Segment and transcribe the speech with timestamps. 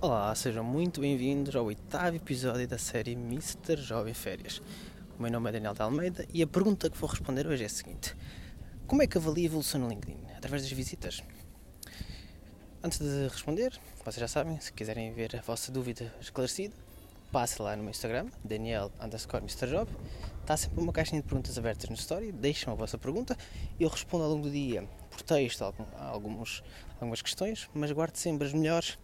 [0.00, 3.76] Olá, sejam muito bem-vindos ao oitavo episódio da série Mr.
[3.78, 4.62] Jovem Férias.
[5.18, 7.66] O meu nome é Daniel de Almeida e a pergunta que vou responder hoje é
[7.66, 8.14] a seguinte:
[8.86, 10.20] Como é que avalia a evolução no LinkedIn?
[10.36, 11.20] Através das visitas?
[12.80, 13.72] Antes de responder,
[14.04, 16.76] vocês já sabem, se quiserem ver a vossa dúvida esclarecida,
[17.32, 19.66] passe lá no meu Instagram, Daniel underscore Mr.
[19.66, 19.90] Job.
[20.42, 23.36] Está sempre uma caixinha de perguntas abertas no story, deixem a vossa pergunta
[23.80, 25.64] e eu respondo ao longo do dia por texto
[25.98, 26.62] alguns,
[27.00, 28.96] algumas questões, mas guardo sempre as melhores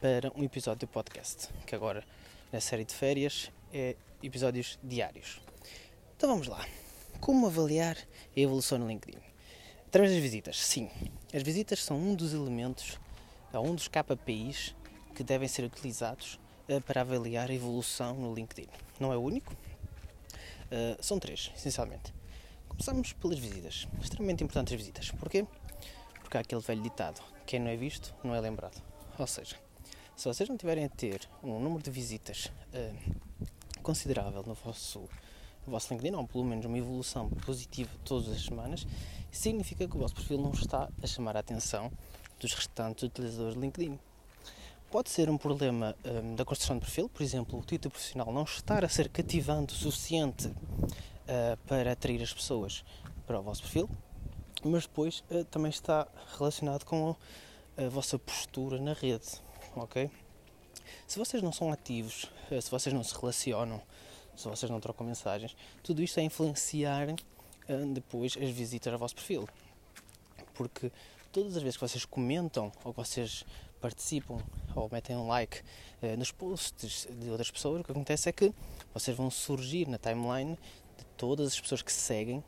[0.00, 2.04] para um episódio do podcast, que agora
[2.52, 5.40] na série de férias é episódios diários.
[6.16, 6.64] Então vamos lá.
[7.20, 9.18] Como avaliar a evolução no LinkedIn?
[9.86, 10.58] Através das visitas.
[10.58, 10.88] Sim,
[11.34, 12.98] as visitas são um dos elementos,
[13.54, 14.74] um dos KPIs
[15.14, 18.68] que devem ser utilizados eh, para avaliar a evolução no LinkedIn.
[19.00, 19.56] Não é o único,
[20.70, 22.14] eh, são três, essencialmente.
[22.68, 23.88] Começamos pelas visitas.
[24.00, 25.10] Extremamente importantes as visitas.
[25.10, 25.44] Porquê?
[26.20, 28.80] Porque há aquele velho ditado: quem não é visto não é lembrado.
[29.18, 29.56] Ou seja,
[30.18, 34.98] se vocês não tiverem a ter um número de visitas uh, considerável no vosso,
[35.64, 38.84] no vosso LinkedIn, ou pelo menos uma evolução positiva todas as semanas,
[39.30, 41.92] significa que o vosso perfil não está a chamar a atenção
[42.40, 43.96] dos restantes utilizadores de LinkedIn.
[44.90, 48.42] Pode ser um problema um, da construção de perfil, por exemplo, o título profissional não
[48.42, 52.84] estar a ser cativante o suficiente uh, para atrair as pessoas
[53.24, 53.88] para o vosso perfil,
[54.64, 57.14] mas depois uh, também está relacionado com
[57.76, 60.10] a vossa postura na rede ok?
[61.06, 63.80] Se vocês não são ativos, eh, se vocês não se relacionam,
[64.36, 69.14] se vocês não trocam mensagens, tudo isto é influenciar eh, depois as visitas ao vosso
[69.14, 69.48] perfil.
[70.54, 70.90] Porque
[71.32, 73.44] todas as vezes que vocês comentam ou que vocês
[73.80, 74.38] participam
[74.74, 75.60] ou metem um like
[76.02, 78.52] uh, nos posts de outras pessoas, o que acontece é que
[78.92, 80.58] vocês vão surgir na timeline
[80.96, 82.42] de todas as pessoas que seguem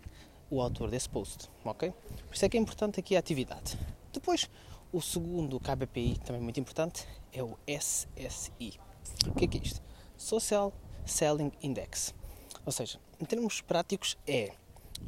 [0.51, 1.93] o autor desse post, ok?
[2.27, 3.79] Por isso é que é importante aqui a atividade.
[4.13, 4.51] Depois,
[4.93, 8.79] o segundo KPI, também muito importante, é o SSI.
[9.27, 9.81] O que é, que é isto?
[10.17, 10.73] Social
[11.07, 12.15] Selling Index.
[12.67, 14.53] Ou seja, em termos práticos, é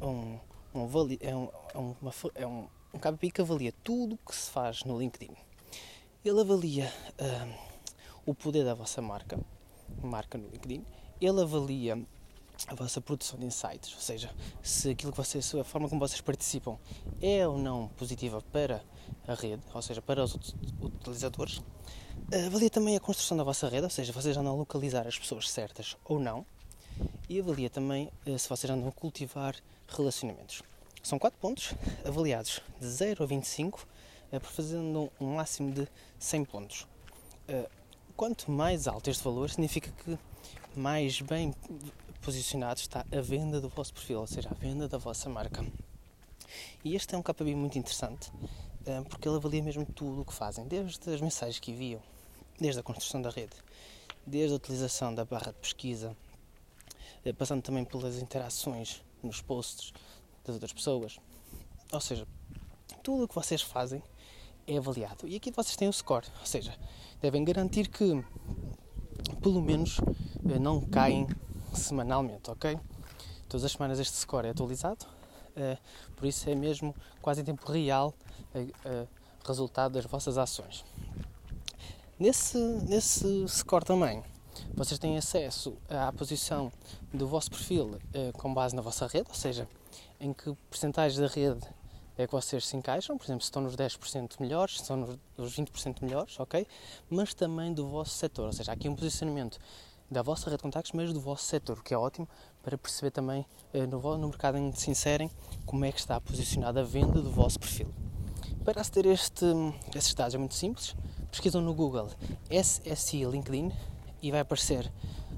[0.01, 0.39] um,
[0.75, 0.89] um,
[1.21, 4.85] é um, é uma, é um, um KPI que avalia tudo o que se faz
[4.85, 5.35] no LinkedIn.
[6.25, 7.55] Ele avalia uh,
[8.25, 9.39] o poder da vossa marca,
[10.03, 10.85] marca no LinkedIn.
[11.21, 12.01] Ele avalia
[12.69, 14.31] a vossa produção de insights, ou seja,
[14.63, 16.79] se aquilo que vocês, a forma como vocês participam
[17.21, 18.83] é ou não positiva para
[19.27, 20.35] a rede, ou seja, para os
[20.81, 21.61] utilizadores.
[22.47, 25.51] Avalia também a construção da vossa rede, ou seja, vocês andam a localizar as pessoas
[25.51, 26.47] certas ou não.
[27.29, 29.57] E avalia também eh, se vocês andam a cultivar
[29.89, 30.63] relacionamentos.
[31.03, 31.75] São quatro pontos
[32.05, 33.87] avaliados de 0 a 25,
[34.31, 35.89] eh, fazendo um máximo de
[36.19, 36.87] 100 pontos.
[37.49, 37.69] Eh,
[38.17, 40.19] quanto mais alto este valor, significa que
[40.77, 41.55] mais bem
[42.23, 45.67] posicionado está a venda do vosso perfil, ou seja, a venda da vossa marca.
[46.85, 48.31] E este é um KPI muito interessante,
[48.87, 52.01] eh, porque ele avalia mesmo tudo o que fazem, desde as mensagens que enviam,
[52.61, 53.57] desde a construção da rede,
[54.25, 56.17] desde a utilização da barra de pesquisa,
[57.25, 59.93] eh, passando também pelas interações nos posts
[60.45, 61.19] das outras pessoas.
[61.91, 62.27] Ou seja,
[63.03, 64.01] tudo o que vocês fazem
[64.67, 65.27] é avaliado.
[65.27, 66.73] E aqui vocês têm o score, ou seja,
[67.21, 68.25] devem garantir que
[69.43, 69.99] pelo menos
[70.49, 71.27] eh, não caem
[71.73, 72.79] semanalmente, ok?
[73.49, 75.05] Todas as semanas este score é atualizado,
[75.57, 75.79] uh,
[76.17, 78.15] por isso é mesmo quase em tempo real
[78.55, 79.09] uh,
[79.45, 80.85] resultado das vossas ações.
[82.19, 84.23] Nesse, nesse score também,
[84.75, 86.71] vocês têm acesso à posição
[87.13, 87.99] do vosso perfil
[88.35, 89.67] com base na vossa rede, ou seja,
[90.21, 91.67] em que porcentagem da rede
[92.17, 94.97] é que vocês se encaixam, por exemplo, se estão nos 10% melhores, se estão
[95.37, 96.67] nos 20% melhores, ok?
[97.09, 99.59] Mas também do vosso setor, ou seja, há aqui um posicionamento
[100.13, 102.29] da vossa rede de contactos, mas do vosso setor, que é ótimo
[102.63, 105.31] para perceber também eh, no, no mercado em que se inserem
[105.65, 107.89] como é que está posicionada a venda do vosso perfil.
[108.65, 109.45] Para aceder a este,
[109.95, 110.95] estes dados é muito simples,
[111.31, 112.11] pesquisam no Google
[112.51, 113.73] SSI LinkedIn
[114.23, 114.93] e vai aparecer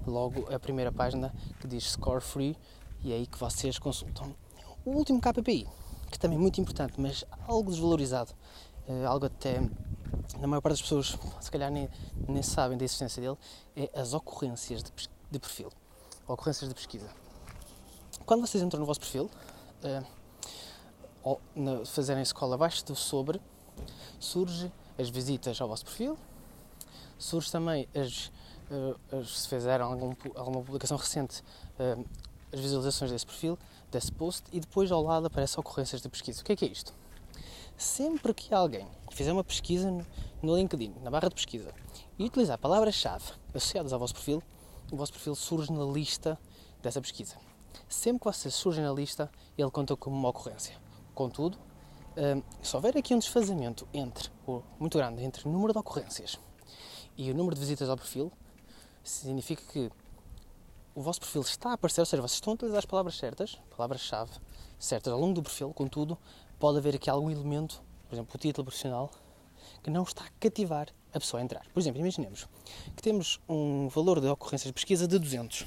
[0.06, 2.56] logo a primeira página que diz Score Free
[3.02, 4.34] e é aí que vocês consultam.
[4.84, 5.66] O último KPI,
[6.10, 8.32] que também é muito importante, mas algo desvalorizado,
[8.86, 9.60] eh, algo até
[10.38, 11.88] na maior parte das pessoas, se calhar nem,
[12.28, 13.36] nem sabem da existência dele,
[13.76, 14.90] é as ocorrências de,
[15.30, 15.70] de perfil,
[16.26, 17.08] ocorrências de pesquisa.
[18.26, 19.30] Quando vocês entram no vosso perfil,
[19.84, 20.06] uh,
[21.22, 23.40] ou na, fazerem escola abaixo do sobre,
[24.18, 26.16] surge as visitas ao vosso perfil,
[27.18, 28.26] surge também as,
[28.70, 31.42] uh, as se fizeram algum, alguma publicação recente,
[31.78, 32.04] uh,
[32.52, 33.58] as visualizações desse perfil,
[33.90, 36.40] desse post, e depois ao lado aparecem ocorrências de pesquisa.
[36.40, 36.94] O que é que é isto?
[37.76, 39.90] Sempre que alguém fizer uma pesquisa
[40.42, 41.74] no LinkedIn, na barra de pesquisa,
[42.18, 44.42] e utilizar palavras-chave associadas ao vosso perfil,
[44.92, 46.38] o vosso perfil surge na lista
[46.82, 47.36] dessa pesquisa.
[47.88, 50.76] Sempre que você surge na lista, ele conta como uma ocorrência.
[51.14, 51.58] Contudo,
[52.16, 54.30] hum, se houver aqui um desfazamento entre,
[54.78, 56.38] muito grande entre o número de ocorrências
[57.16, 58.32] e o número de visitas ao perfil,
[59.02, 59.90] significa que
[60.94, 63.58] o vosso perfil está a aparecer, ou seja, vocês estão a utilizar as palavras certas,
[63.76, 64.32] palavras-chave
[64.78, 66.16] certas ao longo do perfil, contudo,
[66.58, 69.10] pode haver aqui algum elemento, por exemplo, o título profissional,
[69.82, 71.64] que não está a cativar a pessoa a entrar.
[71.72, 72.46] Por exemplo, imaginemos
[72.96, 75.66] que temos um valor de ocorrências de pesquisa de 200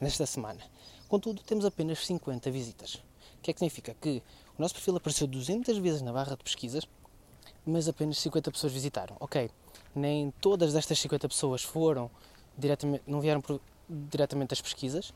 [0.00, 0.60] nesta semana.
[1.08, 2.94] Contudo, temos apenas 50 visitas.
[3.38, 3.94] O que é que significa?
[3.94, 4.22] Que
[4.56, 6.86] o nosso perfil apareceu 200 vezes na barra de pesquisas,
[7.66, 9.16] mas apenas 50 pessoas visitaram.
[9.20, 9.50] Ok,
[9.94, 12.10] nem todas destas 50 pessoas foram
[12.56, 15.12] diretamente, não vieram por, diretamente das pesquisas,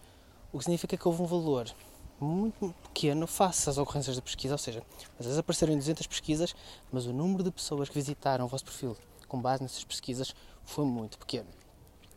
[0.52, 1.72] o que significa que houve um valor
[2.20, 4.82] muito pequeno face às ocorrências de pesquisa, ou seja,
[5.18, 6.54] às vezes apareceram em 200 pesquisas,
[6.90, 8.96] mas o número de pessoas que visitaram o vosso perfil
[9.28, 10.34] com base nessas pesquisas
[10.64, 11.48] foi muito pequeno.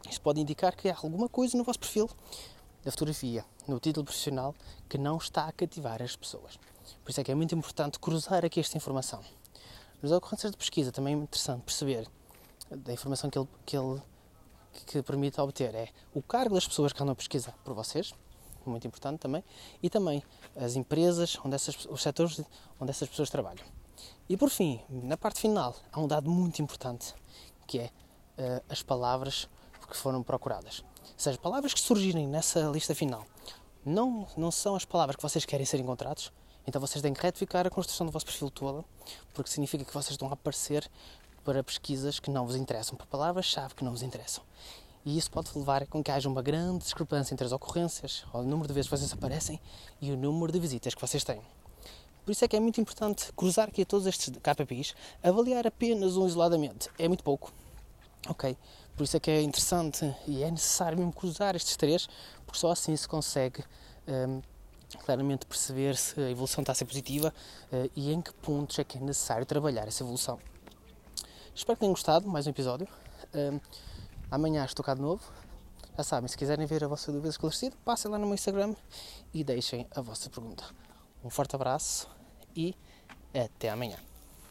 [0.10, 2.10] Isto pode indicar que há alguma coisa no vosso perfil
[2.84, 4.56] da fotografia, no título profissional,
[4.90, 6.58] que não está a cativar as pessoas.
[7.04, 9.22] Por isso é que é muito importante cruzar aqui esta informação.
[10.02, 12.08] Nas ocorrências de pesquisa também é interessante perceber
[12.72, 14.02] da informação que ele, que ele
[14.86, 18.14] que permite obter é o cargo das pessoas que andam a pesquisar por vocês,
[18.66, 19.44] muito importante também,
[19.82, 20.24] e também
[20.56, 22.42] as empresas, onde essas, os setores
[22.80, 23.66] onde essas pessoas trabalham.
[24.30, 27.14] E por fim, na parte final, há um dado muito importante,
[27.68, 29.50] que é uh, as palavras
[29.90, 30.84] que foram procuradas.
[31.02, 33.26] Ou seja, palavras que surgirem nessa lista final
[33.86, 36.32] não, não são as palavras que vocês querem ser encontrados,
[36.66, 38.86] então vocês têm que retificar a construção do vosso perfil toda,
[39.34, 40.90] porque significa que vocês estão a aparecer
[41.44, 44.44] para pesquisas que não vos interessam, para palavras-chave que não vos interessam.
[45.04, 48.68] E isso pode levar a que haja uma grande discrepância entre as ocorrências, o número
[48.68, 49.60] de vezes que vocês aparecem,
[50.00, 51.42] e o número de visitas que vocês têm.
[52.24, 54.94] Por isso é que é muito importante cruzar aqui todos estes KPIs,
[55.24, 56.88] avaliar apenas um isoladamente.
[57.00, 57.52] É muito pouco,
[58.30, 58.56] ok?
[58.96, 62.08] Por isso é que é interessante e é necessário mesmo cruzar estes três,
[62.46, 63.64] porque só assim se consegue
[64.08, 64.40] um,
[65.04, 67.34] claramente perceber se a evolução está a ser positiva
[67.72, 70.38] uh, e em que pontos é que é necessário trabalhar essa evolução.
[71.62, 72.88] Espero que tenham gostado, mais um episódio.
[73.36, 73.60] Um,
[74.32, 75.22] amanhã estou cá de novo.
[75.96, 78.74] Já sabem, se quiserem ver a vossa dúvida esclarecida, passem lá no meu Instagram
[79.32, 80.64] e deixem a vossa pergunta.
[81.24, 82.10] Um forte abraço
[82.56, 82.76] e
[83.32, 84.00] até amanhã.